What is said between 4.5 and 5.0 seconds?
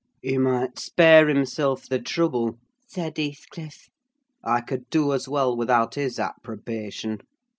could